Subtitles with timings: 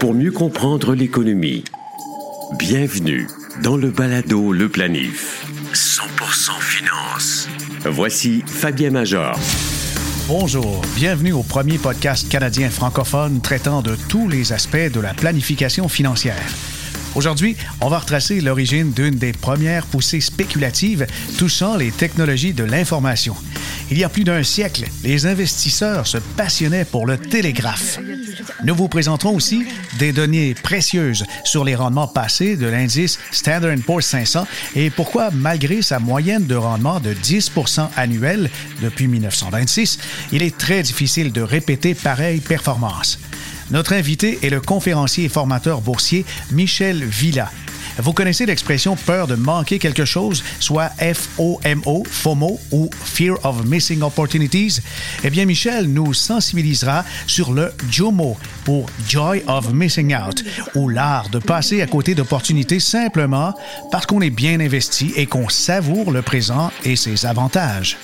[0.00, 1.64] Pour mieux comprendre l'économie,
[2.58, 3.26] bienvenue
[3.62, 5.46] dans le balado Le Planif.
[5.72, 7.48] 100% finance.
[7.86, 9.38] Voici Fabien Major.
[10.28, 15.88] Bonjour, bienvenue au premier podcast canadien francophone traitant de tous les aspects de la planification
[15.88, 16.50] financière.
[17.14, 21.06] Aujourd'hui, on va retracer l'origine d'une des premières poussées spéculatives
[21.38, 23.36] touchant les technologies de l'information.
[23.90, 27.98] Il y a plus d'un siècle, les investisseurs se passionnaient pour le télégraphe.
[28.64, 29.64] Nous vous présenterons aussi
[29.98, 35.82] des données précieuses sur les rendements passés de l'indice Standard Poor's 500 et pourquoi, malgré
[35.82, 38.50] sa moyenne de rendement de 10% annuel
[38.82, 39.98] depuis 1926,
[40.32, 43.18] il est très difficile de répéter pareille performance.
[43.70, 47.50] Notre invité est le conférencier et formateur boursier Michel Villa.
[47.98, 54.02] Vous connaissez l'expression peur de manquer quelque chose, soit FOMO, FOMO ou Fear of Missing
[54.02, 54.80] Opportunities?
[55.22, 60.44] Eh bien, Michel nous sensibilisera sur le JOMO pour Joy of Missing Out,
[60.74, 63.54] ou l'art de passer à côté d'opportunités simplement
[63.90, 67.96] parce qu'on est bien investi et qu'on savoure le présent et ses avantages.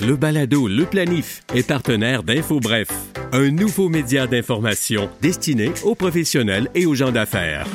[0.00, 2.88] Le balado Le Planif est partenaire d'InfoBref,
[3.32, 7.66] un nouveau média d'information destiné aux professionnels et aux gens d'affaires.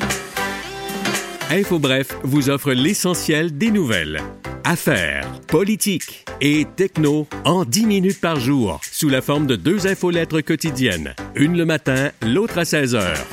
[1.49, 4.21] InfoBref vous offre l'essentiel des nouvelles.
[4.63, 10.41] Affaires, politique et techno en 10 minutes par jour, sous la forme de deux infolettres
[10.41, 13.25] quotidiennes, une le matin, l'autre à 16 heures.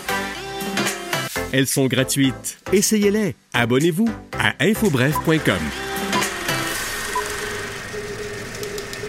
[1.52, 2.58] Elles sont gratuites.
[2.72, 3.36] Essayez-les.
[3.52, 5.85] Abonnez-vous à infobref.com.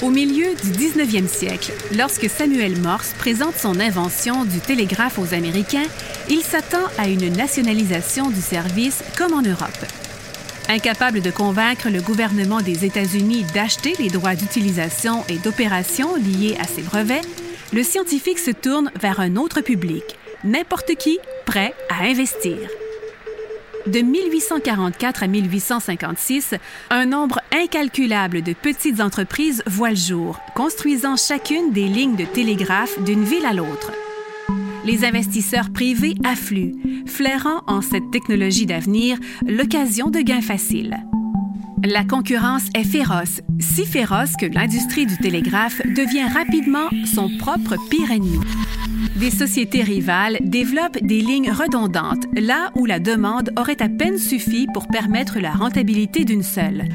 [0.04, 5.88] Au milieu du 19e siècle, lorsque Samuel Morse présente son invention du télégraphe aux Américains,
[6.30, 9.86] il s'attend à une nationalisation du service comme en Europe.
[10.70, 16.66] Incapable de convaincre le gouvernement des États-Unis d'acheter les droits d'utilisation et d'opération liés à
[16.66, 17.26] ses brevets,
[17.74, 20.04] le scientifique se tourne vers un autre public,
[20.44, 22.58] n'importe qui prêt à investir.
[23.88, 26.56] De 1844 à 1856,
[26.90, 33.02] un nombre incalculable de petites entreprises voit le jour, construisant chacune des lignes de télégraphe
[33.04, 33.94] d'une ville à l'autre.
[34.84, 36.76] Les investisseurs privés affluent,
[37.06, 40.98] flairant en cette technologie d'avenir l'occasion de gains faciles.
[41.84, 48.10] La concurrence est féroce, si féroce que l'industrie du télégraphe devient rapidement son propre pire
[48.10, 48.40] ennemi.
[49.16, 54.66] Des sociétés rivales développent des lignes redondantes là où la demande aurait à peine suffi
[54.74, 56.86] pour permettre la rentabilité d'une seule.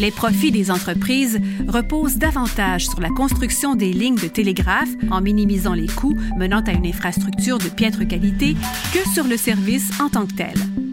[0.00, 5.74] Les profits des entreprises reposent davantage sur la construction des lignes de télégraphe en minimisant
[5.74, 8.56] les coûts menant à une infrastructure de piètre qualité
[8.92, 10.91] que sur le service en tant que tel.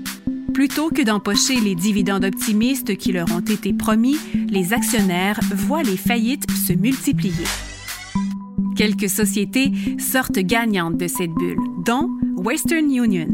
[0.59, 4.17] Plutôt que d'empocher les dividendes optimistes qui leur ont été promis,
[4.49, 7.45] les actionnaires voient les faillites se multiplier.
[8.75, 13.29] Quelques sociétés sortent gagnantes de cette bulle, dont Western Union.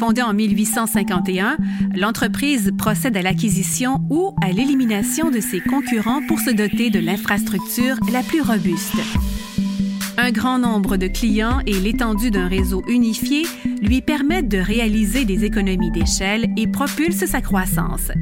[0.00, 1.58] Fondée en 1851,
[1.94, 7.98] l'entreprise procède à l'acquisition ou à l'élimination de ses concurrents pour se doter de l'infrastructure
[8.12, 8.98] la plus robuste.
[10.16, 13.46] Un grand nombre de clients et l'étendue d'un réseau unifié
[13.82, 18.12] lui permettent de réaliser des économies d'échelle et propulsent sa croissance.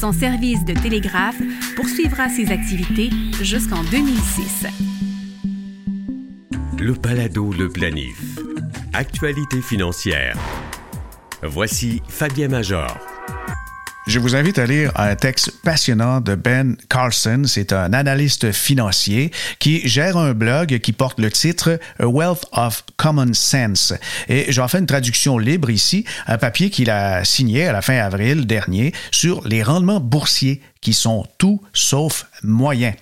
[0.00, 1.40] Son service de télégraphe
[1.76, 4.66] poursuivra ses activités jusqu'en 2006.
[6.78, 8.38] Le balado Le Planif.
[8.92, 10.36] Actualité financière.
[11.42, 13.15] Voici Fabien Major.
[14.06, 17.42] Je vous invite à lire un texte passionnant de Ben Carlson.
[17.44, 22.84] C'est un analyste financier qui gère un blog qui porte le titre A Wealth of
[22.96, 23.94] Common Sense.
[24.28, 27.96] Et j'en fais une traduction libre ici, un papier qu'il a signé à la fin
[27.96, 32.94] avril dernier sur les rendements boursiers qui sont tout sauf moyens.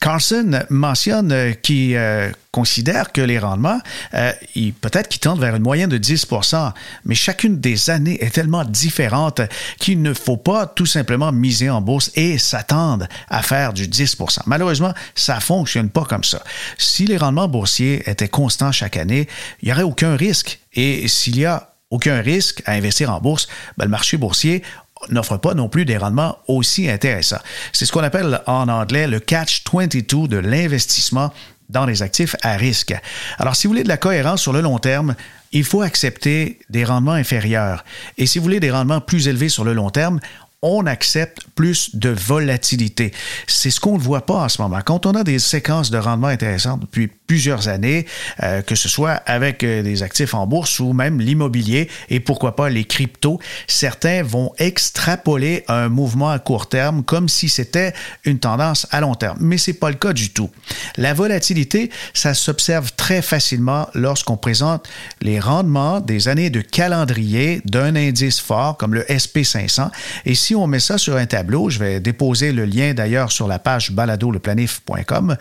[0.00, 3.78] Carlson mentionne qu'il euh, considère que les rendements,
[4.14, 4.32] euh,
[4.80, 6.72] peut-être qu'ils tendent vers une moyenne de 10%
[7.04, 9.42] mais chacune des années est tellement différente
[9.78, 14.38] qu'il ne faut pas tout simplement miser en bourse et s'attendre à faire du 10%
[14.46, 16.42] Malheureusement, ça ne fonctionne pas comme ça.
[16.78, 19.28] Si les rendements boursiers étaient constants chaque année,
[19.60, 20.58] il n'y aurait aucun risque.
[20.72, 23.46] Et s'il y a aucun risque à investir en bourse,
[23.76, 24.62] ben, le marché boursier
[25.08, 27.40] n'offre pas non plus des rendements aussi intéressants.
[27.72, 31.32] C'est ce qu'on appelle en anglais le catch-22 de l'investissement
[31.68, 32.94] dans les actifs à risque.
[33.38, 35.14] Alors, si vous voulez de la cohérence sur le long terme,
[35.52, 37.84] il faut accepter des rendements inférieurs.
[38.18, 40.20] Et si vous voulez des rendements plus élevés sur le long terme,
[40.62, 43.12] on accepte plus de volatilité.
[43.46, 44.80] C'est ce qu'on ne voit pas en ce moment.
[44.84, 48.06] Quand on a des séquences de rendement intéressantes depuis plusieurs années,
[48.42, 52.56] euh, que ce soit avec euh, des actifs en bourse ou même l'immobilier et pourquoi
[52.56, 58.38] pas les cryptos, certains vont extrapoler un mouvement à court terme comme si c'était une
[58.38, 59.38] tendance à long terme.
[59.40, 60.50] Mais c'est pas le cas du tout.
[60.96, 64.88] La volatilité, ça s'observe très facilement lorsqu'on présente
[65.22, 69.90] les rendements des années de calendrier d'un indice fort comme le SP500
[70.26, 73.48] et si on met ça sur un tableau, je vais déposer le lien d'ailleurs sur
[73.48, 75.36] la page baladoleplanif.com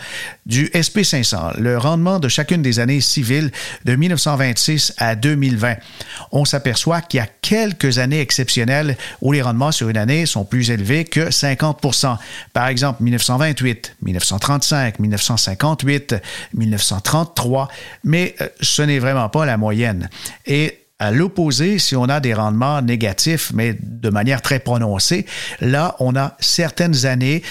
[0.45, 3.51] du SP500, le rendement de chacune des années civiles
[3.85, 5.75] de 1926 à 2020.
[6.31, 10.45] On s'aperçoit qu'il y a quelques années exceptionnelles où les rendements sur une année sont
[10.45, 12.17] plus élevés que 50%
[12.53, 16.15] Par exemple, 1928, 1935, 1958,
[16.53, 17.67] 1933,
[18.03, 20.09] mais euh, ce n'est vraiment pas la moyenne.
[20.45, 25.25] Et à l'opposé, si on a des rendements négatifs, mais de manière très prononcée,
[25.61, 27.41] là, on a certaines années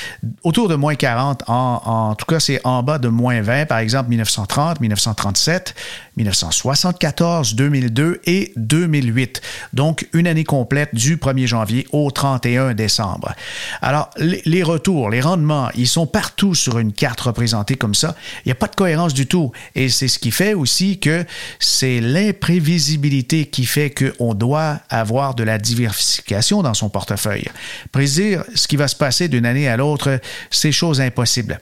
[0.42, 3.78] autour de moins 40, en, en tout cas, c'est en bas de moins 20, par
[3.78, 5.74] exemple 1930, 1937,
[6.18, 9.40] 1974, 2002 et 2008.
[9.72, 13.32] Donc, une année complète du 1er janvier au 31 décembre.
[13.80, 18.16] Alors, les retours, les rendements, ils sont partout sur une carte représentée comme ça.
[18.44, 19.52] Il n'y a pas de cohérence du tout.
[19.74, 21.24] Et c'est ce qui fait aussi que
[21.60, 27.48] c'est l'imprévisibilité qui fait qu'on doit avoir de la diversification dans son portefeuille.
[27.92, 30.20] Prédire ce qui va se passer d'une année à l'autre,
[30.50, 31.60] c'est chose impossible.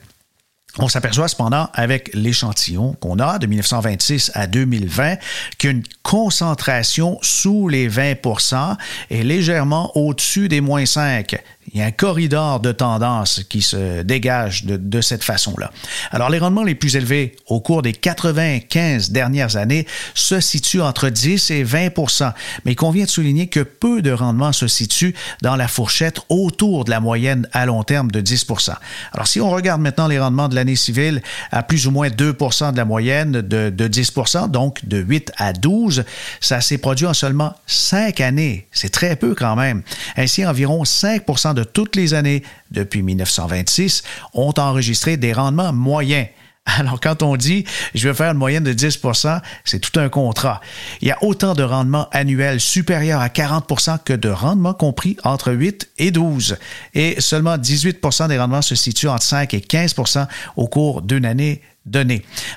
[0.79, 5.15] On s'aperçoit cependant avec l'échantillon qu'on a de 1926 à 2020
[5.57, 8.75] qu'une concentration sous les 20%
[9.09, 11.35] est légèrement au-dessus des moins 5
[11.77, 15.71] il y a un corridor de tendance qui se dégage de, cette façon-là.
[16.09, 19.85] Alors, les rendements les plus élevés au cours des 95 dernières années
[20.15, 22.33] se situent entre 10 et 20%
[22.65, 25.13] mais il convient de souligner que peu de rendements se situent
[25.43, 28.73] dans la fourchette autour de la moyenne à long terme de 10%
[29.13, 31.21] Alors, si on regarde maintenant les rendements de l'année civile
[31.51, 35.53] à plus ou moins 2% de la moyenne de, de 10% donc de 8 à
[35.53, 36.05] 12,
[36.41, 38.67] ça s'est produit en seulement 5 années.
[38.71, 39.83] C'est très peu quand même.
[40.15, 44.03] Ainsi, environ 5% de toutes les années depuis 1926
[44.33, 46.27] ont enregistré des rendements moyens.
[46.77, 47.65] Alors, quand on dit
[47.95, 50.61] je vais faire une moyenne de 10% c'est tout un contrat.
[51.01, 55.53] Il y a autant de rendements annuels supérieurs à 40% que de rendements compris entre
[55.53, 56.57] 8 et 12.
[56.93, 61.61] Et seulement 18% des rendements se situent entre 5 et 15% au cours d'une année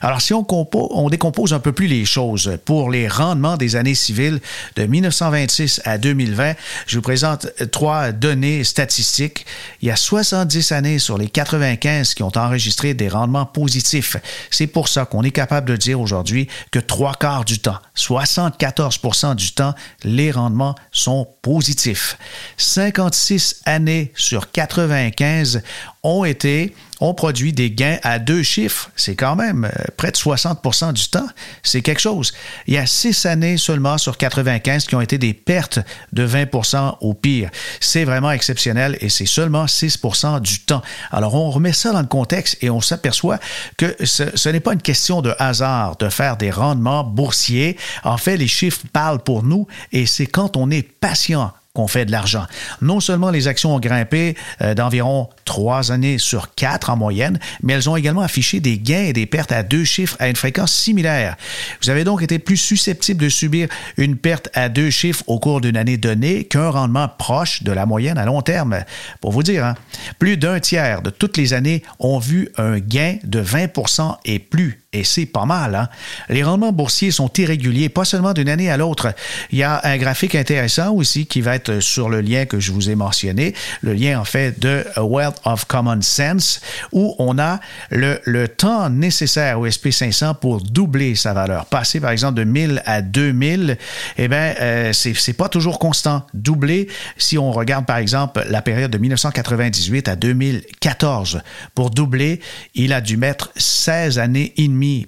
[0.00, 3.94] Alors, si on, on, décompose un peu plus les choses pour les rendements des années
[3.94, 4.40] civiles
[4.76, 6.54] de 1926 à 2020,
[6.86, 9.46] je vous présente trois données statistiques.
[9.82, 14.16] Il y a 70 années sur les 95 qui ont enregistré des rendements positifs.
[14.50, 19.34] C'est pour ça qu'on est capable de dire aujourd'hui que trois quarts du temps, 74%
[19.34, 19.74] du temps,
[20.04, 22.18] les rendements sont positifs.
[22.56, 25.62] 56 années sur 95
[26.02, 28.90] ont été ont produit des gains à deux chiffres.
[28.94, 31.26] C'est quand même euh, près de 60 du temps.
[31.62, 32.32] C'est quelque chose.
[32.66, 35.78] Il y a six années seulement sur 95 qui ont été des pertes
[36.12, 37.50] de 20% au pire.
[37.80, 39.98] C'est vraiment exceptionnel et c'est seulement 6
[40.42, 40.82] du temps.
[41.10, 43.38] Alors on remet ça dans le contexte et on s'aperçoit
[43.78, 47.78] que ce, ce n'est pas une question de hasard de faire des rendements boursiers.
[48.04, 52.04] En fait, les chiffres parlent pour nous et c'est quand on est patient qu'on fait
[52.04, 52.46] de l'argent.
[52.82, 57.74] Non seulement les actions ont grimpé euh, d'environ trois années sur quatre en moyenne, mais
[57.74, 60.72] elles ont également affiché des gains et des pertes à deux chiffres à une fréquence
[60.72, 61.36] similaire.
[61.82, 65.60] Vous avez donc été plus susceptible de subir une perte à deux chiffres au cours
[65.60, 68.80] d'une année donnée qu'un rendement proche de la moyenne à long terme.
[69.20, 69.74] Pour vous dire, hein,
[70.18, 74.80] plus d'un tiers de toutes les années ont vu un gain de 20% et plus
[74.92, 75.76] et c'est pas mal.
[75.76, 75.88] Hein?
[76.28, 79.14] Les rendements boursiers sont irréguliers, pas seulement d'une année à l'autre.
[79.52, 82.72] Il y a un graphique intéressant aussi qui va être sur le lien que je
[82.72, 86.60] vous ai mentionné, le lien en fait de Wealth of Common Sense,
[86.90, 87.60] où on a
[87.90, 91.66] le, le temps nécessaire au SP500 pour doubler sa valeur.
[91.66, 93.78] Passer par exemple de 1000 à 2000,
[94.18, 96.26] eh bien, euh, c'est pas toujours constant.
[96.34, 101.42] Doubler, si on regarde par exemple la période de 1998 à 2014,
[101.76, 102.40] pour doubler,
[102.74, 104.52] il a dû mettre 16 années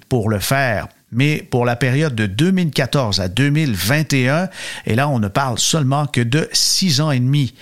[0.09, 0.87] pour le faire.
[1.11, 4.49] Mais pour la période de 2014 à 2021,
[4.85, 7.53] et là, on ne parle seulement que de six ans et demi.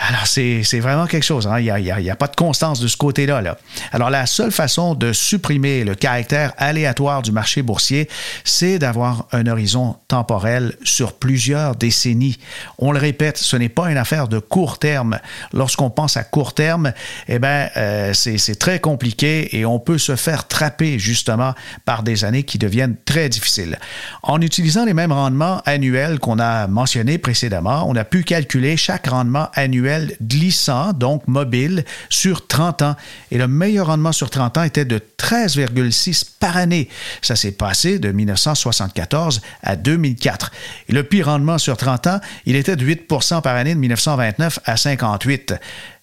[0.00, 1.48] Alors, c'est vraiment quelque chose.
[1.48, 1.58] Hein.
[1.58, 3.42] Il n'y a, a, pas de constance de ce côté-là.
[3.42, 3.58] Là.
[3.90, 8.08] Alors, la seule façon de supprimer le caractère aléatoire du marché boursier,
[8.44, 12.38] c'est d'avoir un horizon temporel sur plusieurs décennies.
[12.78, 15.18] On le répète, ce n'est pas une affaire de court terme.
[15.52, 16.92] Lorsqu'on pense à court terme,
[17.26, 22.24] eh bien, euh, c'est très compliqué et on peut se faire trapper justement par des
[22.24, 23.78] années qui deviennent très difficiles.
[24.22, 29.08] En utilisant les mêmes rendements annuels qu'on a mentionnés précédemment, on a pu calculer chaque
[29.08, 29.87] rendement annuel
[30.22, 32.96] glissant, donc mobile, sur 30 ans.
[33.30, 36.88] Et le meilleur rendement sur 30 ans était de 13,6 par année.
[37.22, 40.52] Ça s'est passé de 1974 à 2004.
[40.88, 44.60] Et le pire rendement sur 30 ans, il était de 8% par année de 1929
[44.64, 45.54] à 58.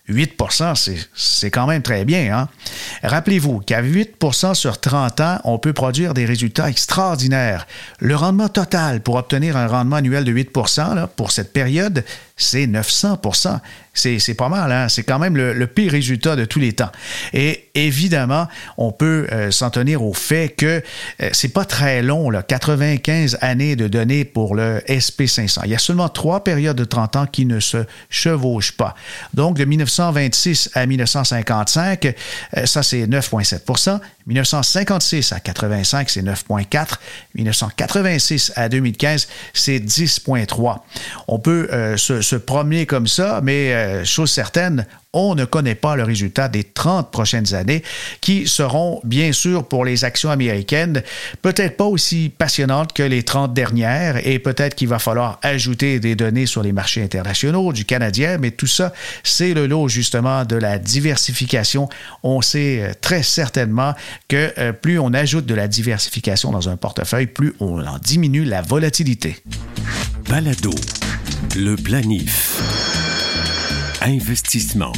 [0.09, 2.37] 8% c'est quand même très bien.
[2.37, 2.49] Hein?
[3.01, 7.65] Rappelez-vous qu'à 8% sur 30 ans, on peut produire des résultats extraordinaires.
[7.99, 12.03] Le rendement total pour obtenir un rendement annuel de 8 là, pour cette période,
[12.35, 13.59] c'est 900%
[13.95, 14.89] c'est pas mal, hein?
[14.89, 16.91] c'est quand même le, pire résultat de tous les temps.
[17.33, 20.81] Et évidemment, on peut euh, s'en tenir au fait que
[21.21, 25.61] euh, c'est pas très long, là, 95 années de données pour le SP500.
[25.65, 28.95] Il y a seulement trois périodes de 30 ans qui ne se chevauchent pas.
[29.33, 36.95] Donc, de 1926 à 1955, euh, ça c'est 9,7% 1956 à 85, c'est 9,4%
[37.35, 40.79] 1986 à 2015, c'est 10,3%
[41.27, 45.95] On peut se, se promener comme ça, mais euh, chose certaine, on ne connaît pas
[45.95, 47.81] le résultat des 30 prochaines années,
[48.21, 51.01] qui seront bien sûr pour les actions américaines
[51.41, 56.15] peut-être pas aussi passionnantes que les 30 dernières, et peut-être qu'il va falloir ajouter des
[56.15, 58.93] données sur les marchés internationaux du Canadien, mais tout ça,
[59.23, 61.89] c'est le lot justement de la diversification.
[62.23, 63.93] On sait euh, très certainement
[64.27, 68.43] que euh, plus on ajoute de la diversification dans un portefeuille, plus on en diminue
[68.43, 69.37] la volatilité.
[70.29, 70.73] Balado,
[71.55, 73.24] le planif.
[74.07, 74.93] Investissement.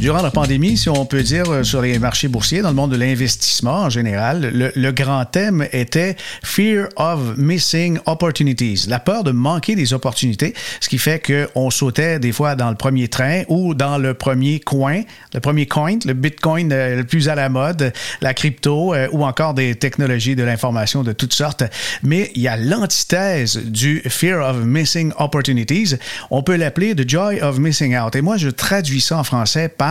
[0.00, 2.90] Durant la pandémie, si on peut dire, euh, sur les marchés boursiers, dans le monde
[2.90, 9.30] de l'investissement en général, le, grand thème était Fear of Missing Opportunities, la peur de
[9.30, 13.74] manquer des opportunités, ce qui fait qu'on sautait des fois dans le premier train ou
[13.74, 15.00] dans le premier coin,
[15.32, 19.24] le premier coin, le Bitcoin euh, le plus à la mode, la crypto euh, ou
[19.24, 21.64] encore des technologies de l'information de toutes sortes.
[22.02, 25.94] Mais il y a l'antithèse du Fear of Missing Opportunities.
[26.30, 28.14] On peut l'appeler The Joy of Missing Out.
[28.14, 29.85] Et moi, je traduis ça en français par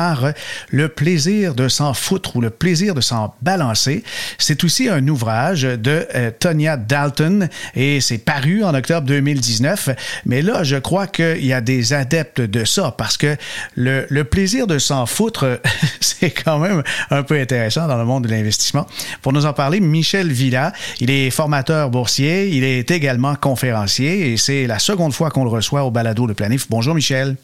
[0.70, 4.04] le plaisir de s'en foutre ou le plaisir de s'en balancer.
[4.38, 9.90] C'est aussi un ouvrage de euh, Tonya Dalton et c'est paru en octobre 2019.
[10.26, 13.36] Mais là, je crois qu'il y a des adeptes de ça parce que
[13.76, 15.60] le, le plaisir de s'en foutre,
[16.00, 18.88] c'est quand même un peu intéressant dans le monde de l'investissement.
[19.22, 24.38] Pour nous en parler, Michel Villa, il est formateur boursier, il est également conférencier et
[24.38, 26.68] c'est la seconde fois qu'on le reçoit au balado de Planif.
[26.70, 27.36] Bonjour Michel.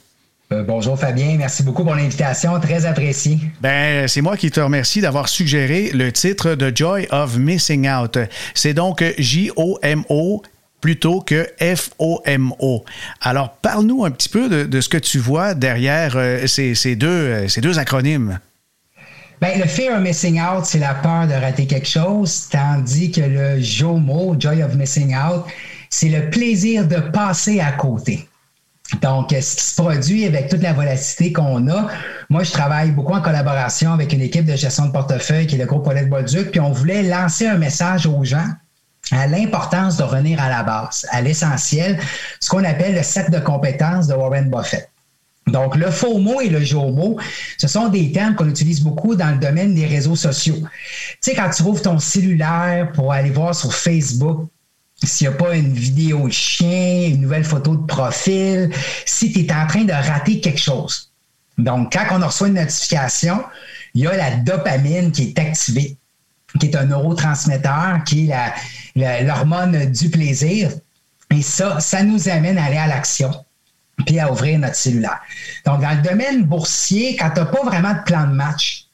[0.51, 3.37] Euh, bonjour Fabien, merci beaucoup pour l'invitation, très apprécié.
[3.61, 8.17] Ben, c'est moi qui te remercie d'avoir suggéré le titre de Joy of Missing Out.
[8.53, 10.41] C'est donc J-O-M-O
[10.81, 12.83] plutôt que F-O-M-O.
[13.21, 17.47] Alors, parle-nous un petit peu de, ce que tu vois derrière euh, ces, deux, euh,
[17.47, 18.39] ces deux acronymes.
[19.39, 23.21] Ben, le fear of missing out, c'est la peur de rater quelque chose, tandis que
[23.21, 25.45] le JOMO, Joy of Missing Out,
[25.89, 28.27] c'est le plaisir de passer à côté.
[28.99, 31.87] Donc, ce qui se produit avec toute la volatilité qu'on a,
[32.29, 35.59] moi, je travaille beaucoup en collaboration avec une équipe de gestion de portefeuille qui est
[35.59, 38.47] le groupe Paulette Bolduc, puis on voulait lancer un message aux gens
[39.11, 41.99] à l'importance de revenir à la base, à l'essentiel,
[42.39, 44.89] ce qu'on appelle le set de compétences de Warren Buffett.
[45.47, 46.59] Donc, le faux mot et le
[46.91, 47.17] mot,
[47.57, 50.57] ce sont des termes qu'on utilise beaucoup dans le domaine des réseaux sociaux.
[50.59, 54.47] Tu sais, quand tu ouvres ton cellulaire pour aller voir sur Facebook,
[55.03, 58.71] s'il n'y a pas une vidéo de chien, une nouvelle photo de profil,
[59.05, 61.11] si tu es en train de rater quelque chose.
[61.57, 63.43] Donc, quand on reçoit une notification,
[63.93, 65.97] il y a la dopamine qui est activée,
[66.59, 70.71] qui est un neurotransmetteur, qui est l'hormone du plaisir.
[71.29, 73.31] Et ça, ça nous amène à aller à l'action,
[74.05, 75.19] puis à ouvrir notre cellulaire.
[75.65, 78.87] Donc, dans le domaine boursier, quand tu n'as pas vraiment de plan de match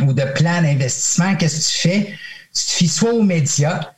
[0.00, 2.14] ou de plan d'investissement, qu'est-ce que tu fais?
[2.54, 3.92] Tu te fies soit aux médias,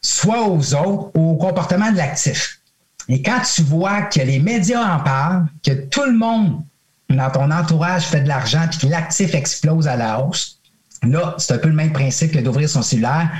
[0.00, 2.60] soit aux autres au comportement de l'actif.
[3.08, 6.62] Et quand tu vois que les médias en parlent, que tout le monde
[7.08, 10.60] dans ton entourage fait de l'argent et que l'actif explose à la hausse,
[11.02, 13.30] là, c'est un peu le même principe que d'ouvrir son cellulaire.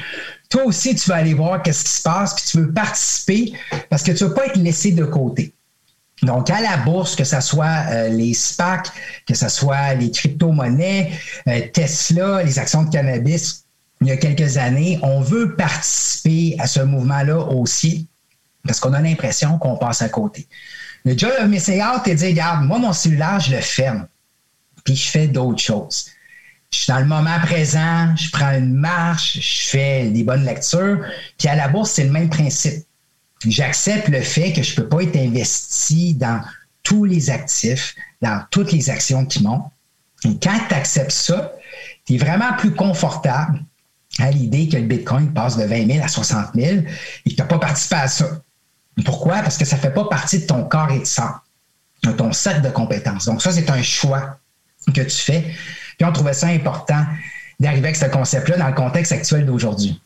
[0.49, 3.53] Toi aussi, tu vas aller voir qu'est-ce qui se passe, puis tu veux participer
[3.89, 5.55] parce que tu ne veux pas être laissé de côté.
[6.23, 8.89] Donc, à la bourse, que ce soit euh, les SPAC,
[9.27, 11.13] que ce soit les crypto-monnaies,
[11.49, 13.65] euh, Tesla, les actions de cannabis,
[14.01, 18.09] il y a quelques années, on veut participer à ce mouvement-là aussi
[18.67, 20.47] parce qu'on a l'impression qu'on passe à côté.
[21.05, 24.07] Le job of missing out, c'est de regarde, moi, mon cellulaire, je le ferme,
[24.85, 26.07] puis je fais d'autres choses.
[26.71, 31.05] Je suis dans le moment présent, je prends une marche, je fais des bonnes lectures,
[31.39, 32.85] puis à la bourse, c'est le même principe.
[33.47, 36.43] J'accepte le fait que je ne peux pas être investi dans
[36.83, 39.71] tous les actifs, dans toutes les actions qui montent.
[40.25, 41.53] Et quand tu acceptes ça,
[42.05, 43.65] tu es vraiment plus confortable
[44.19, 46.79] à l'idée que le Bitcoin passe de 20 000 à 60 000
[47.25, 48.27] et que tu n'as pas participé à ça.
[49.05, 49.41] Pourquoi?
[49.41, 51.31] Parce que ça ne fait pas partie de ton corps et de sang,
[52.05, 53.27] de ton set de compétences.
[53.27, 54.39] Donc, ça, c'est un choix
[54.95, 55.43] que tu fais.
[55.97, 57.05] Puis on trouvait ça important
[57.61, 60.01] d'arriver avec ce concept-là dans le contexte actuel d'aujourd'hui.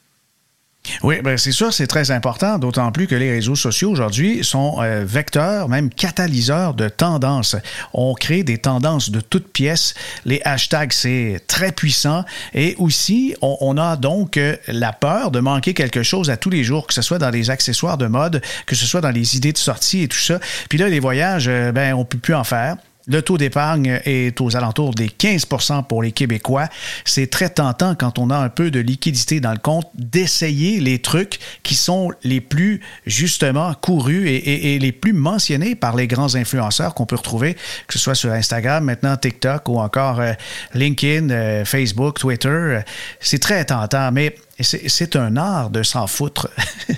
[1.03, 4.77] Oui, ben c'est sûr, c'est très important, d'autant plus que les réseaux sociaux aujourd'hui sont
[4.81, 7.57] euh, vecteurs, même catalyseurs de tendances.
[7.93, 9.95] On crée des tendances de toutes pièces.
[10.25, 12.25] Les hashtags, c'est très puissant.
[12.53, 16.65] Et aussi, on, a donc euh, la peur de manquer quelque chose à tous les
[16.65, 19.53] jours, que ce soit dans les accessoires de mode, que ce soit dans les idées
[19.53, 20.39] de sortie et tout ça.
[20.69, 22.77] Puis là, les voyages, euh, ben, on peut plus en faire.
[23.07, 26.69] Le taux d'épargne est aux alentours des 15% pour les Québécois.
[27.05, 31.01] C'est très tentant quand on a un peu de liquidité dans le compte d'essayer les
[31.01, 36.95] trucs qui sont les plus justement courus et, les plus mentionnés par les grands influenceurs
[36.95, 37.55] qu'on peut retrouver,
[37.87, 40.33] que ce soit sur Instagram, maintenant TikTok ou encore euh,
[40.73, 42.81] LinkedIn, euh, Facebook, Twitter.
[43.21, 46.49] C'est très tentant, mais c'est un art de s'en foutre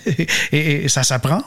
[0.53, 1.43] et ça s'apprend.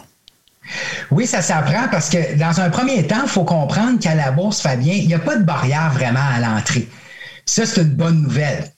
[1.12, 4.62] Oui, ça s'apprend parce que dans un premier temps, il faut comprendre qu'à la bourse,
[4.62, 6.88] Fabien, il n'y a pas de barrière vraiment à l'entrée.
[7.46, 8.72] Ça, c'est une bonne nouvelle.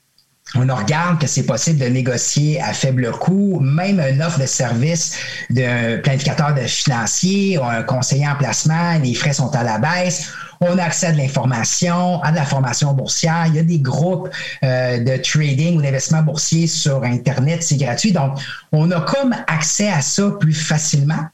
[0.56, 5.18] On regarde que c'est possible de négocier à faible coût, même une offre de service
[5.50, 10.30] d'un planificateur de financier ou un conseiller en placement, les frais sont à la baisse.
[10.60, 13.46] On a accès à de l'information, à de la formation boursière.
[13.48, 14.30] Il y a des groupes
[14.64, 18.12] euh, de trading ou d'investissement boursier sur Internet, c'est gratuit.
[18.12, 18.38] Donc,
[18.74, 21.30] on a comme accès à ça plus facilement.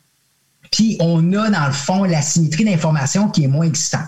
[0.71, 4.07] Puis on a dans le fond la symétrie d'information qui est moins existante.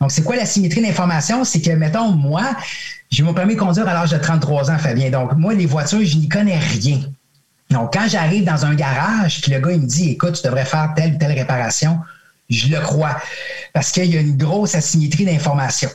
[0.00, 1.44] Donc, c'est quoi la symétrie d'information?
[1.44, 2.56] C'est que, mettons, moi,
[3.10, 5.10] j'ai mon permis de conduire à l'âge de 33 ans, Fabien.
[5.10, 7.00] Donc, moi, les voitures, je n'y connais rien.
[7.70, 10.64] Donc, quand j'arrive dans un garage, puis le gars, il me dit, écoute, tu devrais
[10.64, 12.00] faire telle ou telle réparation,
[12.50, 13.16] je le crois.
[13.72, 15.88] Parce qu'il y a une grosse asymétrie d'information.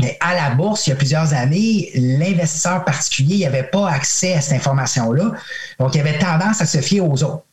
[0.00, 4.40] Mais à la bourse, il y a plusieurs années, l'investisseur particulier n'avait pas accès à
[4.40, 5.32] cette information-là.
[5.78, 7.44] Donc, il avait tendance à se fier aux autres.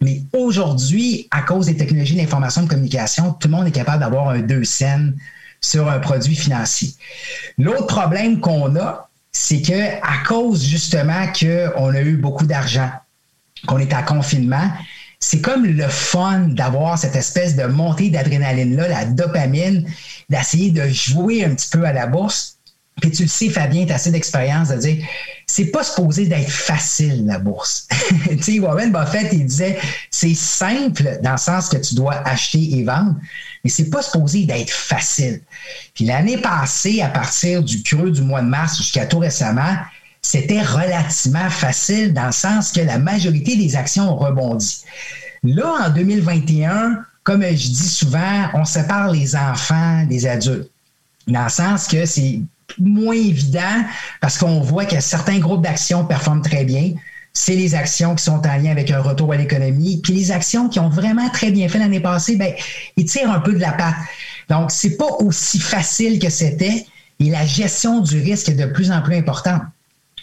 [0.00, 4.00] Mais aujourd'hui, à cause des technologies d'information et de communication, tout le monde est capable
[4.00, 5.16] d'avoir un deux scènes
[5.60, 6.94] sur un produit financier.
[7.58, 12.90] L'autre problème qu'on a, c'est que à cause justement qu'on a eu beaucoup d'argent,
[13.66, 14.70] qu'on est à confinement,
[15.20, 19.86] c'est comme le fun d'avoir cette espèce de montée d'adrénaline-là, la dopamine,
[20.30, 22.56] d'essayer de jouer un petit peu à la bourse.
[23.02, 25.04] Puis tu le sais, Fabien, tu as assez d'expérience de dire
[25.50, 27.88] c'est pas supposé d'être facile, la bourse.
[28.28, 29.78] tu sais, Warren Buffett, il disait
[30.08, 33.16] c'est simple dans le sens que tu dois acheter et vendre,
[33.64, 35.40] mais c'est pas supposé d'être facile.
[35.94, 39.74] Puis l'année passée, à partir du creux du mois de mars jusqu'à tout récemment,
[40.22, 44.84] c'était relativement facile dans le sens que la majorité des actions ont rebondi.
[45.42, 50.70] Là, en 2021, comme je dis souvent, on sépare les enfants des adultes.
[51.26, 52.40] Dans le sens que c'est
[52.78, 53.84] moins évident
[54.20, 56.92] parce qu'on voit que certains groupes d'actions performent très bien.
[57.32, 60.00] C'est les actions qui sont en lien avec un retour à l'économie.
[60.02, 62.52] Puis les actions qui ont vraiment très bien fait l'année passée, ben,
[62.96, 63.94] ils tirent un peu de la patte.
[64.48, 66.86] Donc, c'est pas aussi facile que c'était
[67.20, 69.62] et la gestion du risque est de plus en plus importante.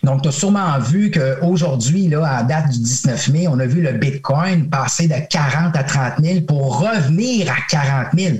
[0.03, 3.93] Donc, tu as sûrement vu qu'aujourd'hui, à date du 19 mai, on a vu le
[3.93, 8.35] Bitcoin passer de 40 à 30 000 pour revenir à 40 000.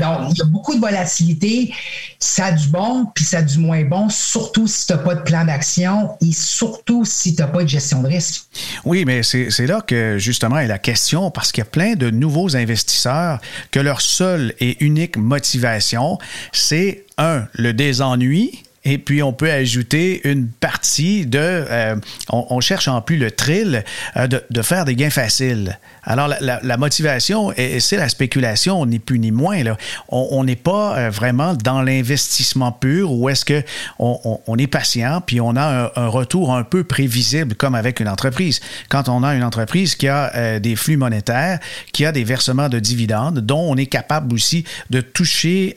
[0.00, 1.72] Donc, il y a beaucoup de volatilité.
[2.18, 5.14] Ça a du bon, puis ça a du moins bon, surtout si tu n'as pas
[5.14, 8.42] de plan d'action et surtout si tu n'as pas de gestion de risque.
[8.84, 12.10] Oui, mais c'est là que justement est la question, parce qu'il y a plein de
[12.10, 16.18] nouveaux investisseurs que leur seule et unique motivation,
[16.52, 21.38] c'est un, le désennui et puis, on peut ajouter une partie de...
[21.38, 21.96] Euh,
[22.30, 23.84] on, cherche en plus le thrill
[24.16, 25.78] euh, de, faire des gains faciles.
[26.02, 29.62] Alors, la, motivation, c'est la spéculation, ni plus ni moins.
[29.62, 29.76] Là.
[30.08, 35.42] On n'est pas euh, vraiment dans l'investissement pur où est-ce qu'on on, est patient, puis
[35.42, 38.60] on a un, retour un peu prévisible comme avec une entreprise.
[38.88, 41.58] Quand on a une entreprise qui a des flux monétaires,
[41.92, 45.76] qui a des versements de dividendes, dont on est capable aussi de toucher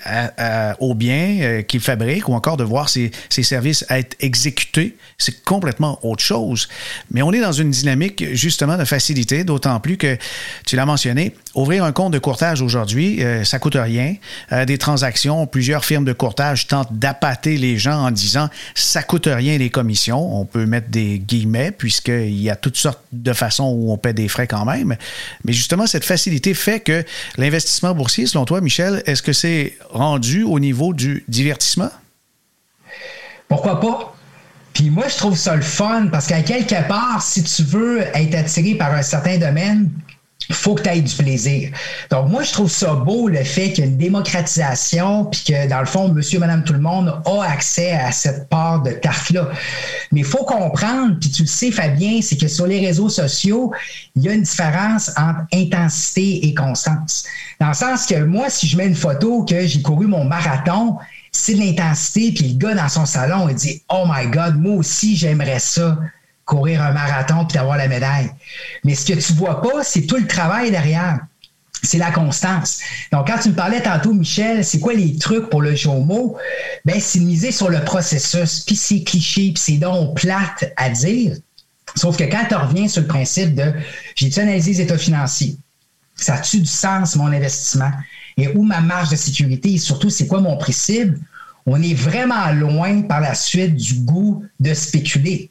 [0.80, 6.24] aux biens qu'il fabrique ou encore de voir ses services être exécutés, c'est complètement autre
[6.24, 6.68] chose.
[7.12, 10.18] Mais on est dans une dynamique justement de facilité, d'autant plus que
[10.66, 14.16] tu l'as mentionné, ouvrir un compte de courtage aujourd'hui, ça euh, ça coûte rien.
[14.52, 19.30] Euh, des transactions, plusieurs firmes de courtage tentent d'appâter les gens en disant ça coûte
[19.32, 20.40] rien les commissions.
[20.40, 24.14] On peut mettre des guillemets puisqu'il y a toutes sortes de façons où on paie
[24.14, 24.96] des frais quand même.
[25.46, 27.04] Mais justement, cette facilité fait que
[27.38, 31.92] l'investissement boursier, selon toi, Michel, est-ce que c'est rendu au niveau du divertissement?
[33.48, 34.16] Pourquoi pas?
[34.74, 38.36] Puis moi, je trouve ça le fun parce qu'à quelque part, si tu veux être
[38.36, 39.92] attiré par un certain domaine,
[40.50, 41.70] il faut que tu aies du plaisir.
[42.10, 45.68] Donc, moi, je trouve ça beau, le fait qu'il y a une démocratisation, puis que,
[45.70, 49.50] dans le fond, monsieur, madame, tout le monde a accès à cette part de tarte-là.
[50.12, 53.72] Mais il faut comprendre, puis tu le sais, Fabien, c'est que sur les réseaux sociaux,
[54.16, 57.26] il y a une différence entre intensité et constance.
[57.60, 60.98] Dans le sens que moi, si je mets une photo que j'ai couru mon marathon,
[61.34, 64.76] c'est de l'intensité, puis le gars dans son salon, il dit Oh my God, moi
[64.76, 65.98] aussi, j'aimerais ça
[66.46, 68.30] courir un marathon puis avoir la médaille.
[68.84, 71.20] Mais ce que tu vois pas, c'est tout le travail derrière.
[71.82, 72.80] C'est la constance.
[73.12, 76.38] Donc, quand tu me parlais tantôt, Michel, c'est quoi les trucs pour le JOMO?
[76.86, 81.36] Ben, c'est miser sur le processus, puis c'est cliché, puis c'est donc plate à dire.
[81.96, 83.74] Sauf que quand tu reviens sur le principe de
[84.16, 85.58] j'ai-tu analysé les états financiers?
[86.16, 87.92] Ça a-tu du sens, mon investissement?
[88.38, 89.74] Et où ma marge de sécurité?
[89.74, 91.20] Et surtout, c'est quoi mon prix cible?
[91.66, 95.50] On est vraiment loin par la suite du goût de spéculer.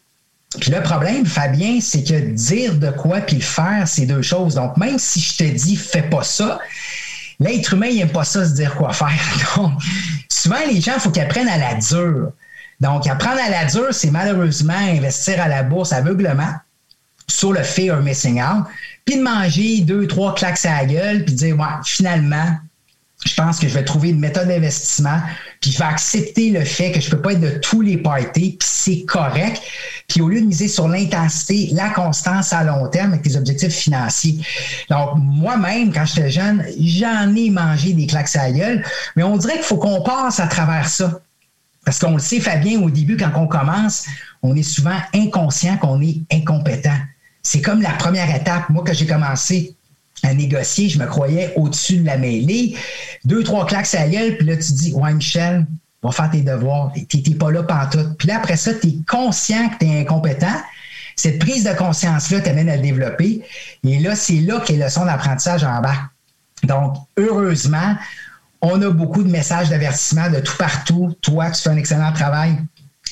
[0.61, 4.55] Puis le problème, Fabien, c'est que dire de quoi puis le faire, c'est deux choses.
[4.57, 6.59] Donc, même si je te dis fais pas ça,
[7.41, 9.09] l'être humain, il n'aime pas ça se dire quoi faire.
[9.57, 9.73] Donc,
[10.29, 12.33] souvent, les gens, il faut qu'ils apprennent à la dure.
[12.81, 16.53] Donc, apprendre à la dure, c'est malheureusement investir à la bourse aveuglement
[17.29, 18.67] sur le un missing out,
[19.05, 22.57] puis de manger deux, trois claques à la gueule, puis de dire, ouais, finalement,
[23.25, 25.21] je pense que je vais trouver une méthode d'investissement,
[25.61, 27.97] puis je vais accepter le fait que je ne peux pas être de tous les
[27.97, 29.63] parties, puis c'est correct.
[30.09, 33.75] Puis au lieu de miser sur l'intensité, la constance à long terme avec tes objectifs
[33.75, 34.39] financiers.
[34.91, 39.55] Donc, moi-même, quand j'étais jeune, j'en ai mangé des claques à gueule, mais on dirait
[39.55, 41.21] qu'il faut qu'on passe à travers ça.
[41.85, 44.05] Parce qu'on le sait, Fabien, au début, quand on commence,
[44.43, 46.97] on est souvent inconscient qu'on est incompétent.
[47.43, 48.69] C'est comme la première étape.
[48.71, 49.75] Moi, que j'ai commencé
[50.23, 52.77] à négocier, je me croyais au-dessus de la mêlée.
[53.25, 55.67] Deux, trois claques à gueule, puis là, tu dis, ouais, Michel,
[56.03, 56.93] va faire tes devoirs.
[57.09, 58.17] Tu n'es pas là pantoute.
[58.19, 60.61] Puis là, après ça, tu es conscient que tu es incompétent.
[61.17, 63.43] Cette prise de conscience-là t'amène à le développer.
[63.85, 66.11] Et là, c'est là que les leçons d'apprentissage en bas.
[66.65, 67.97] Donc, heureusement,
[68.61, 71.15] on a beaucoup de messages d'avertissement de tout partout.
[71.21, 72.57] Toi, tu fais un excellent travail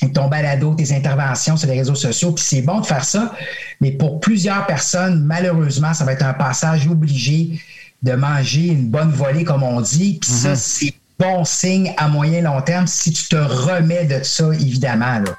[0.09, 3.33] ton balado, tes interventions sur les réseaux sociaux, puis c'est bon de faire ça,
[3.79, 7.61] mais pour plusieurs personnes, malheureusement, ça va être un passage obligé
[8.01, 10.55] de manger une bonne volée, comme on dit, puis ça, mhm.
[10.55, 15.19] c'est bon signe à moyen long terme si tu te remets de ça, évidemment.
[15.19, 15.35] Là.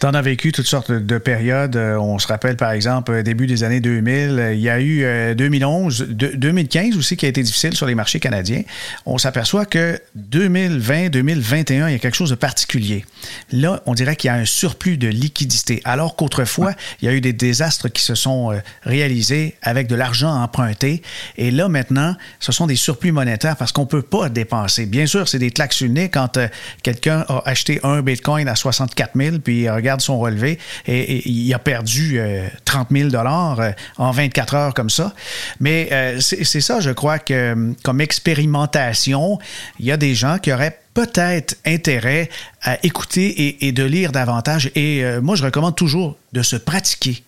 [0.00, 1.76] Tu en as vécu toutes sortes de périodes.
[1.76, 4.80] Euh, on se rappelle, par exemple, euh, début des années 2000, euh, il y a
[4.80, 8.62] eu 2011, 2015 aussi qui a été difficile sur les marchés canadiens.
[9.04, 13.04] On s'aperçoit que 2020, 2021, il y a quelque chose de particulier.
[13.52, 17.12] Là, on dirait qu'il y a un surplus de liquidité, alors qu'autrefois, il y a
[17.12, 21.02] eu des désastres qui se sont réalisés avec de l'argent emprunté.
[21.36, 24.86] Et là, maintenant, ce sont des surplus monétaires parce qu'on ne peut pas dépenser.
[24.86, 26.38] Bien sûr, c'est des claques uniques quand
[26.82, 31.58] quelqu'un a acheté un Bitcoin à 64 000, puis regarde son relevé et, il a
[31.58, 32.20] perdu
[32.64, 35.12] 30 000 dollars euh, en 24 heures comme ça.
[35.58, 39.38] Mais euh, c'est ça, je crois que comme expérimentation,
[39.78, 42.28] il y a des gens qui auraient peut-être intérêt
[42.62, 44.70] à écouter et, de lire davantage.
[44.74, 47.22] Et euh, moi, je recommande toujours de se pratiquer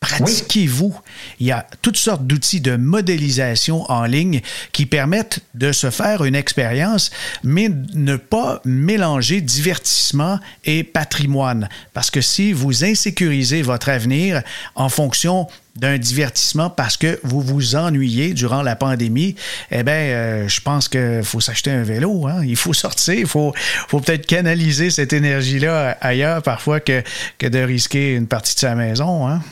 [0.00, 0.94] Pratiquez-vous.
[1.40, 4.40] Il y a toutes sortes d'outils de modélisation en ligne
[4.72, 7.10] qui permettent de se faire une expérience,
[7.42, 11.68] mais ne pas mélanger divertissement et patrimoine.
[11.94, 14.42] Parce que si vous insécurisez votre avenir
[14.74, 19.34] en fonction d'un divertissement parce que vous vous ennuyez durant la pandémie,
[19.70, 22.26] eh bien, euh, je pense qu'il faut s'acheter un vélo.
[22.26, 22.42] Hein.
[22.44, 23.54] Il faut sortir, il faut,
[23.90, 27.02] peut-être canaliser cette énergie-là ailleurs parfois que,
[27.38, 29.26] que de risquer une partie de sa maison.
[29.28, 29.42] Hein.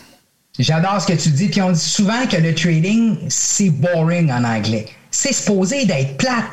[0.59, 1.49] J'adore ce que tu dis.
[1.49, 4.87] Puis on dit souvent que le trading, c'est boring en anglais.
[5.11, 6.47] C'est supposé d'être plate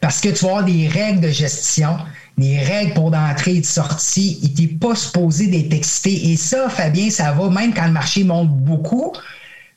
[0.00, 1.98] parce que tu vas avoir des règles de gestion,
[2.36, 4.38] des règles pour d'entrée et de sortie.
[4.42, 6.30] Il n'est pas supposé d'être excité.
[6.30, 9.12] Et ça, Fabien, ça va même quand le marché monte beaucoup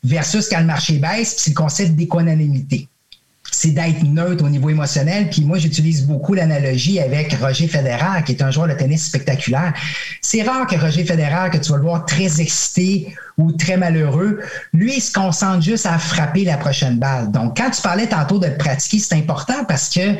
[0.03, 1.35] versus quand le marché baisse.
[1.37, 2.87] C'est le concept d'économité
[3.51, 5.29] c'est d'être neutre au niveau émotionnel.
[5.29, 9.73] Puis moi, j'utilise beaucoup l'analogie avec Roger Federer, qui est un joueur de tennis spectaculaire.
[10.21, 14.39] C'est rare que Roger Federer, que tu vas le voir très excité ou très malheureux,
[14.73, 17.31] lui, il se concentre juste à frapper la prochaine balle.
[17.31, 20.15] Donc, quand tu parlais tantôt de pratiquer, c'est important parce que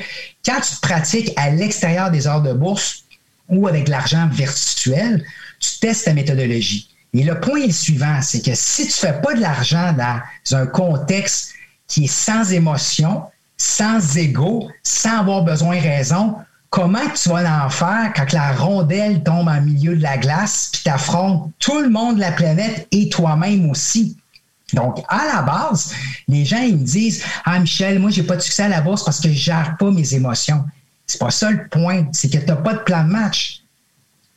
[0.46, 3.04] quand tu pratiques à l'extérieur des heures de bourse
[3.50, 5.24] ou avec l'argent virtuel,
[5.60, 6.90] tu testes ta méthodologie.
[7.14, 9.94] Et le point est le suivant, c'est que si tu ne fais pas de l'argent
[9.94, 11.54] dans un contexte
[11.90, 13.24] qui est sans émotion,
[13.58, 16.36] sans ego, sans avoir besoin de raison,
[16.70, 20.90] comment tu vas en faire quand la rondelle tombe en milieu de la glace puis
[20.90, 24.16] affrontes tout le monde de la planète et toi-même aussi?
[24.74, 25.94] Donc, à la base,
[26.28, 29.04] les gens, ils me disent Ah, Michel, moi, j'ai pas de succès à la bourse
[29.04, 30.64] parce que je gère pas mes émotions.
[31.08, 32.06] C'est pas ça le point.
[32.12, 33.64] C'est que tu n'as pas de plan de match.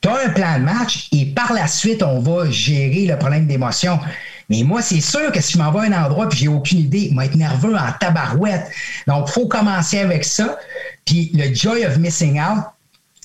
[0.00, 3.46] tu as un plan de match et par la suite, on va gérer le problème
[3.46, 4.00] d'émotion.
[4.48, 6.78] Mais moi, c'est sûr que si je m'en vais à un endroit et j'ai aucune
[6.78, 8.70] idée, je vais être nerveux en tabarouette.
[9.06, 10.58] Donc, il faut commencer avec ça.
[11.04, 12.64] Puis le joy of missing out,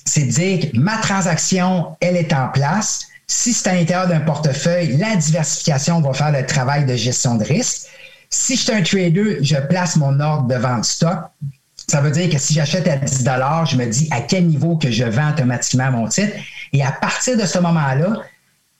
[0.04, 3.06] c'est de dire que ma transaction, elle est en place.
[3.26, 7.44] Si c'est à l'intérieur d'un portefeuille, la diversification va faire le travail de gestion de
[7.44, 7.88] risque.
[8.30, 11.18] Si je suis un trader, je place mon ordre de vente stock.
[11.88, 13.24] Ça veut dire que si j'achète à 10
[13.70, 16.34] je me dis à quel niveau que je vends automatiquement mon titre.
[16.72, 18.22] Et à partir de ce moment-là,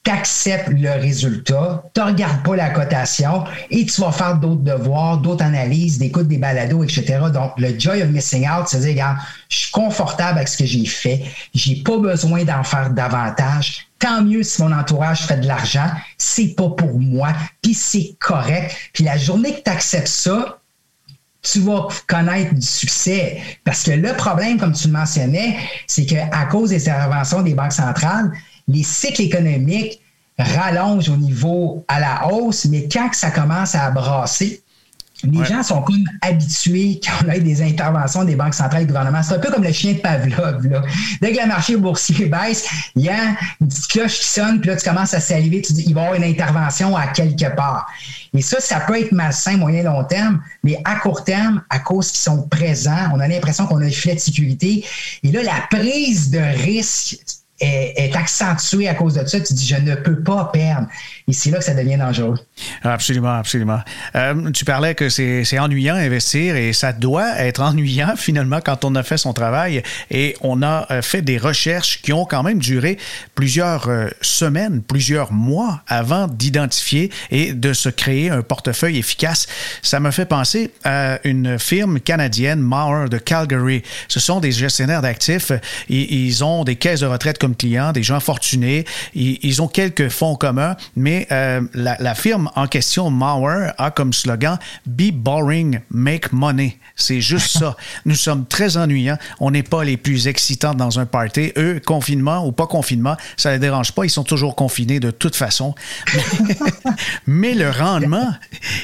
[0.03, 5.17] tu acceptes le résultat, tu regardes pas la cotation et tu vas faire d'autres devoirs,
[5.17, 7.19] d'autres analyses, d'écoute des balados, etc.
[7.33, 9.17] Donc, le joy of missing out, c'est dire, regarde,
[9.49, 13.87] je suis confortable avec ce que j'ai fait, j'ai pas besoin d'en faire davantage.
[13.99, 18.73] Tant mieux si mon entourage fait de l'argent, c'est pas pour moi, puis c'est correct.
[18.93, 20.59] Puis la journée que tu acceptes ça,
[21.41, 23.41] tu vas connaître du succès.
[23.63, 25.57] Parce que le problème, comme tu le mentionnais,
[25.87, 28.31] c'est qu'à cause des interventions des banques centrales,
[28.69, 30.01] les cycles économiques
[30.37, 34.63] rallongent au niveau à la hausse, mais quand ça commence à brasser,
[35.23, 38.93] les gens sont comme habitués quand on a des interventions des banques centrales et du
[38.93, 39.21] gouvernement.
[39.21, 40.65] C'est un peu comme le chien de Pavlov.
[41.21, 44.69] Dès que le marché boursier baisse, il y a une petite cloche qui sonne, puis
[44.69, 47.53] là, tu commences à saliver, tu dis, il va y avoir une intervention à quelque
[47.53, 47.91] part.
[48.33, 52.11] Et ça, ça peut être malsain moyen long terme, mais à court terme, à cause
[52.11, 54.85] qu'ils sont présents, on a l'impression qu'on a un filet de sécurité.
[55.23, 57.17] Et là, la prise de risque
[57.59, 59.39] est, accentué à cause de ça.
[59.39, 60.87] Tu dis, je ne peux pas perdre.
[61.29, 62.39] Et c'est là que ça devient dangereux.
[62.81, 63.81] Absolument, absolument.
[64.15, 68.95] Euh, tu parlais que c'est ennuyant investir et ça doit être ennuyant finalement quand on
[68.95, 72.57] a fait son travail et on a euh, fait des recherches qui ont quand même
[72.57, 72.97] duré
[73.35, 79.45] plusieurs euh, semaines, plusieurs mois avant d'identifier et de se créer un portefeuille efficace.
[79.83, 83.83] Ça me fait penser à une firme canadienne, Mauer de Calgary.
[84.07, 85.51] Ce sont des gestionnaires d'actifs.
[85.89, 88.85] Ils ont des caisses de retraite comme clients, des gens fortunés.
[89.13, 94.57] Ils, ont quelques fonds communs, mais euh, la, firme en question, Mauer, a comme slogan
[94.85, 96.77] Be boring, make money.
[96.95, 97.75] C'est juste ça.
[98.05, 99.17] Nous sommes très ennuyants.
[99.39, 101.53] On n'est pas les plus excitants dans un party.
[101.57, 104.05] Eux, confinement ou pas confinement, ça ne les dérange pas.
[104.05, 105.75] Ils sont toujours confinés de toute façon.
[107.27, 108.33] mais le rendement,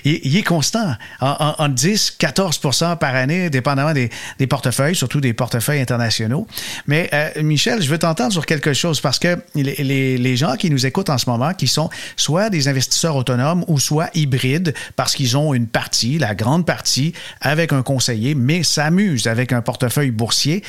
[0.04, 0.96] il, est constant.
[1.20, 2.60] En, 10, 14
[3.00, 6.48] par année, dépendamment des, portefeuilles, surtout des portefeuilles internationaux.
[6.88, 10.70] Mais euh, Michel, je veux t'entendre sur quelque chose parce que les, les, gens qui
[10.70, 11.90] nous écoutent en ce moment, qui sont
[12.26, 17.14] soit des investisseurs autonomes ou soit hybrides parce qu'ils ont une partie, la grande partie,
[17.40, 20.64] avec un conseiller, mais s'amusent avec un portefeuille boursier,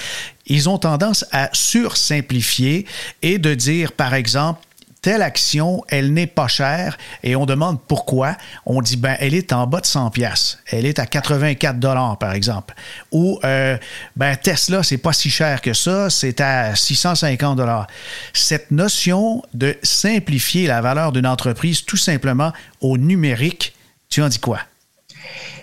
[0.47, 2.85] ils ont tendance à sursimplifier
[3.23, 4.61] et de dire, par exemple,
[5.07, 8.37] telle action, elle n'est pas chère et on demande pourquoi.
[8.65, 10.59] On dit, ben, elle est en bas de 100 pièces.
[10.67, 12.75] Elle est à 84 dollars, par exemple.
[13.13, 13.79] Ou, euh,
[14.17, 17.87] ben, Tesla, c'est pas si cher que ça, c'est à 650 dollars.
[18.33, 23.77] Cette notion de simplifier la valeur d'une entreprise tout simplement au numérique,
[24.09, 24.59] tu en dis quoi?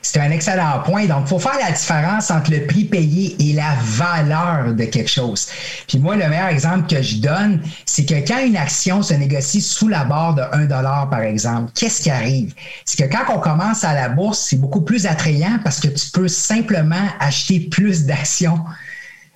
[0.01, 1.05] C'est un excellent point.
[1.05, 5.09] Donc, il faut faire la différence entre le prix payé et la valeur de quelque
[5.09, 5.47] chose.
[5.87, 9.61] Puis moi, le meilleur exemple que je donne, c'est que quand une action se négocie
[9.61, 10.67] sous la barre de 1
[11.07, 12.53] par exemple, qu'est-ce qui arrive?
[12.85, 16.11] C'est que quand on commence à la bourse, c'est beaucoup plus attrayant parce que tu
[16.11, 18.59] peux simplement acheter plus d'actions.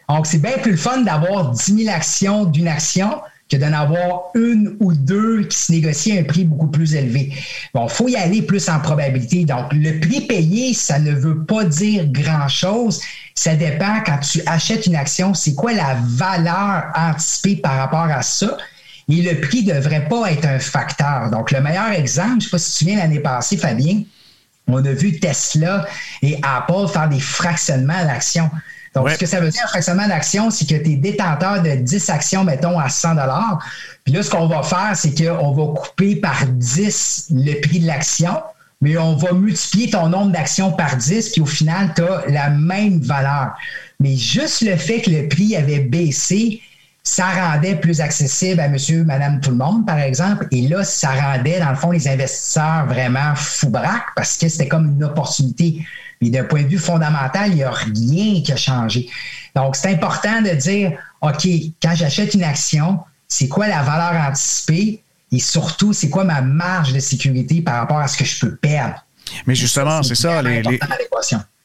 [0.09, 4.23] Donc, c'est bien plus le fun d'avoir 10 000 actions d'une action que d'en avoir
[4.35, 7.33] une ou deux qui se négocient à un prix beaucoup plus élevé.
[7.73, 9.45] Bon, faut y aller plus en probabilité.
[9.45, 13.01] Donc, le prix payé, ça ne veut pas dire grand-chose.
[13.35, 18.21] Ça dépend quand tu achètes une action, c'est quoi la valeur anticipée par rapport à
[18.21, 18.57] ça?
[19.09, 21.29] Et le prix ne devrait pas être un facteur.
[21.31, 24.01] Donc, le meilleur exemple, je ne sais pas si tu te souviens l'année passée, Fabien,
[24.67, 25.85] on a vu Tesla
[26.21, 28.49] et Apple faire des fractionnements à l'action.
[28.93, 31.75] Donc, ce que ça veut dire, un fractionnement d'action, c'est que tu es détenteur de
[31.75, 33.15] 10 actions, mettons, à 100
[34.03, 37.85] Puis là, ce qu'on va faire, c'est qu'on va couper par 10 le prix de
[37.85, 38.41] l'action,
[38.81, 42.49] mais on va multiplier ton nombre d'actions par 10, puis au final, tu as la
[42.49, 43.53] même valeur.
[43.99, 46.61] Mais juste le fait que le prix avait baissé,
[47.07, 50.45] ça rendait plus accessible à monsieur, madame, tout le monde, par exemple.
[50.51, 53.71] Et là, ça rendait, dans le fond, les investisseurs vraiment fou
[54.15, 55.85] parce que c'était comme une opportunité.
[56.21, 59.09] Mais d'un point de vue fondamental, il n'y a rien qui a changé.
[59.55, 61.47] Donc, c'est important de dire, OK,
[61.81, 66.93] quand j'achète une action, c'est quoi la valeur anticipée et surtout, c'est quoi ma marge
[66.93, 69.03] de sécurité par rapport à ce que je peux perdre?
[69.45, 70.79] Mais justement, c'est ça, les, les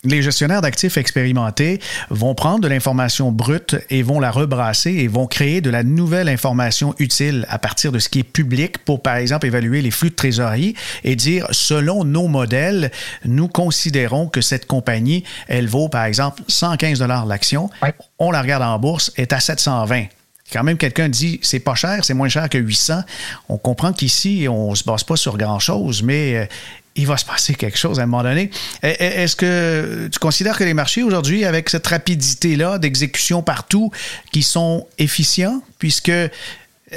[0.04, 5.60] gestionnaires d'actifs expérimentés vont prendre de l'information brute et vont la rebrasser et vont créer
[5.60, 9.46] de la nouvelle information utile à partir de ce qui est public pour, par exemple,
[9.46, 12.90] évaluer les flux de trésorerie et dire, selon nos modèles,
[13.24, 17.70] nous considérons que cette compagnie, elle vaut, par exemple, 115 dollars l'action.
[18.18, 20.06] On la regarde en bourse, est à 720
[20.52, 23.02] quand même quelqu'un dit c'est pas cher, c'est moins cher que 800,
[23.48, 26.46] on comprend qu'ici, on se base pas sur grand-chose, mais euh,
[26.94, 28.50] il va se passer quelque chose à un moment donné.
[28.82, 33.90] Est-ce que tu considères que les marchés aujourd'hui, avec cette rapidité-là d'exécution partout,
[34.32, 36.12] qui sont efficients, puisque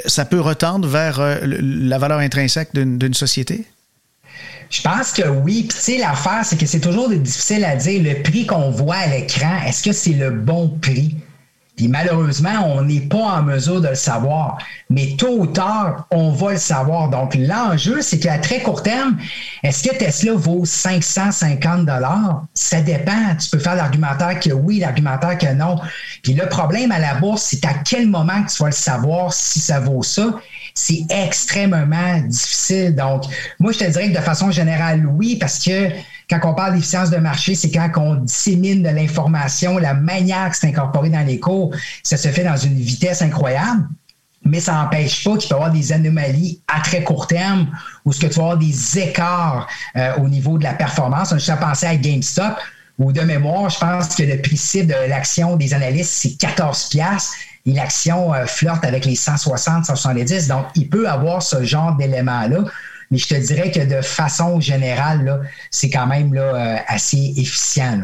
[0.04, 3.64] ça peut retendre vers euh, la valeur intrinsèque d'une société?
[4.68, 5.62] Je pense que oui.
[5.62, 8.02] Puis, tu sais, l'affaire, c'est que c'est toujours difficile à dire.
[8.02, 11.14] Le prix qu'on voit à l'écran, est-ce que c'est le bon prix?
[11.76, 14.58] Puis malheureusement, on n'est pas en mesure de le savoir.
[14.88, 17.10] Mais tôt ou tard, on va le savoir.
[17.10, 19.18] Donc, l'enjeu, c'est qu'à très court terme,
[19.62, 22.46] est-ce que Tesla vaut 550 dollars?
[22.54, 23.36] Ça dépend.
[23.38, 25.78] Tu peux faire l'argumentaire que oui, l'argumentaire que non.
[26.22, 29.32] Puis le problème à la bourse, c'est à quel moment que tu vas le savoir
[29.32, 30.40] si ça vaut ça
[30.76, 32.94] c'est extrêmement difficile.
[32.94, 33.24] Donc,
[33.58, 35.88] moi, je te dirais que de façon générale, oui, parce que
[36.28, 40.56] quand on parle d'efficience de marché, c'est quand on dissémine de l'information, la manière que
[40.56, 43.86] c'est incorporé dans les cours, ça se fait dans une vitesse incroyable
[44.48, 47.68] mais ça n'empêche pas qu'il peut y avoir des anomalies à très court terme
[48.04, 51.32] ou ce que tu vas avoir des écarts euh, au niveau de la performance.
[51.32, 52.54] On a pensé à GameStop,
[52.98, 57.34] ou de mémoire, je pense que le prix de l'action des analystes, c'est 14 piastres
[57.66, 60.48] et l'action euh, flirte avec les 160, 170.
[60.48, 62.64] Donc, il peut avoir ce genre d'éléments-là.
[63.10, 68.02] Mais je te dirais que de façon générale, c'est quand même là, euh, assez efficient.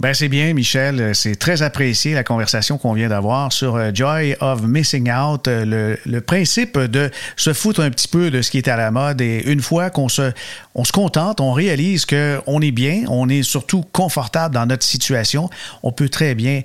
[0.00, 1.14] Ben c'est bien, Michel.
[1.14, 5.98] C'est très apprécié la conversation qu'on vient d'avoir sur euh, Joy of Missing Out, le,
[6.04, 9.20] le, principe de se foutre un petit peu de ce qui est à la mode.
[9.20, 10.32] Et une fois qu'on se,
[10.74, 15.48] on se contente, on réalise qu'on est bien, on est surtout confortable dans notre situation,
[15.82, 16.62] on peut très bien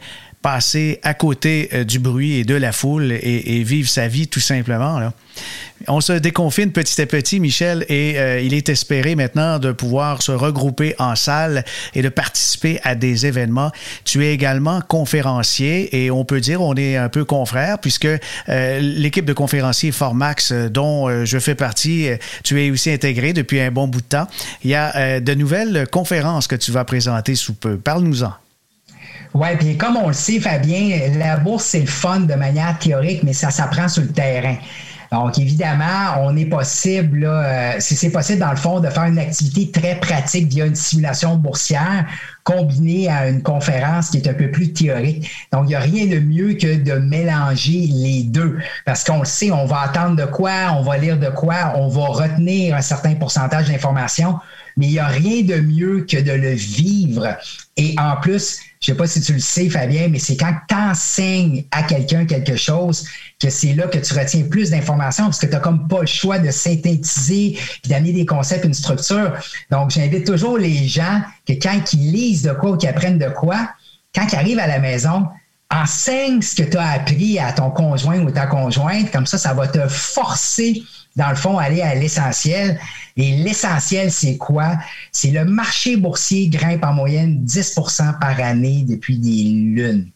[0.48, 4.40] passer à côté euh, du bruit et de la foule et, vivre sa vie tout
[4.40, 5.12] simplement.
[5.90, 10.22] On se déconfine petit à petit, Michel, et euh, il est espéré maintenant de pouvoir
[10.22, 13.74] se regrouper en salle et de participer à des événements.
[14.06, 18.80] Tu es également conférencier et on peut dire on est un peu confrère puisque euh,
[18.80, 22.08] l'équipe de conférenciers Formax dont je fais partie,
[22.46, 24.28] tu es aussi intégré depuis un bon bout de temps.
[24.64, 27.76] Il y a de nouvelles conférences que tu vas présenter sous peu.
[27.76, 28.32] Parle-nous-en.
[29.34, 33.24] Oui, puis comme on le sait, Fabien, la bourse, c'est le fun de manière théorique,
[33.24, 34.56] mais ça s'apprend sur le terrain.
[35.12, 39.72] Donc, évidemment, on est possible, euh, c'est possible dans le fond de faire une activité
[39.72, 42.06] très pratique via une simulation boursière
[42.44, 45.30] combinée à une conférence qui est un peu plus théorique.
[45.54, 49.26] Donc, il n'y a rien de mieux que de mélanger les deux parce qu'on le
[49.26, 52.82] sait, on va attendre de quoi, on va lire de quoi, on va retenir un
[52.82, 54.40] certain pourcentage d'informations,
[54.76, 57.38] mais il n'y a rien de mieux que de le vivre.
[57.78, 60.76] Et en plus, je sais pas si tu le sais, Fabien, mais c'est quand tu
[60.76, 63.06] enseignes à quelqu'un quelque chose
[63.40, 66.08] que c'est là que tu retiens plus d'informations parce que tu n'as comme pas le
[66.08, 69.34] choix de synthétiser et d'amener des concepts, une structure.
[69.72, 73.30] Donc, j'invite toujours les gens que quand ils lisent de quoi ou qu'ils apprennent de
[73.30, 73.70] quoi,
[74.14, 75.28] quand ils arrivent à la maison,
[75.70, 79.12] enseigne ce que tu as appris à ton conjoint ou ta conjointe.
[79.12, 80.82] Comme ça, ça va te forcer
[81.18, 82.80] dans le fond, aller à l'essentiel.
[83.18, 84.78] Et l'essentiel, c'est quoi?
[85.12, 90.10] C'est le marché boursier grimpe en moyenne 10% par année depuis des lunes.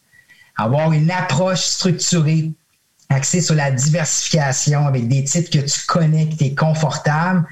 [0.56, 2.52] Avoir une approche structurée,
[3.08, 7.44] axée sur la diversification avec des titres que tu connais, que tu es confortable,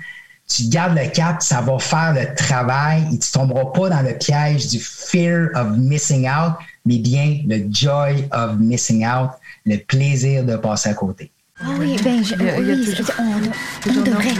[0.46, 4.02] tu gardes le cap, ça va faire le travail et tu ne tomberas pas dans
[4.02, 9.30] le piège du fear of missing out, mais bien le joy of missing out,
[9.66, 11.32] le plaisir de passer à côté.
[11.62, 14.30] Ah oui, ben, je, on, devrait.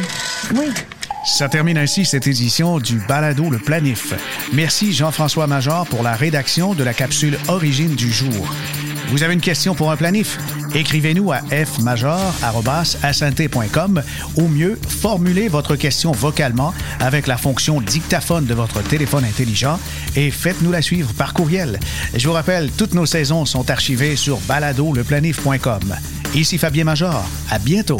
[0.54, 0.66] Oui.
[1.26, 4.14] Ça termine ainsi cette édition du Balado Le Planif.
[4.54, 8.54] Merci Jean-François Major pour la rédaction de la capsule Origine du jour.
[9.10, 10.38] Vous avez une question pour un planif?
[10.72, 12.02] Écrivez-nous à fmajor.com
[14.36, 19.80] ou mieux, formulez votre question vocalement avec la fonction dictaphone de votre téléphone intelligent
[20.14, 21.80] et faites-nous la suivre par courriel.
[22.14, 25.96] Je vous rappelle, toutes nos saisons sont archivées sur baladoleplanif.com.
[26.34, 27.24] Ici Fabien Major.
[27.50, 27.98] À bientôt.